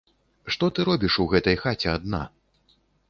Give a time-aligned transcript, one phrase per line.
[0.53, 2.23] Што ты робіш у гэтай хаце адна?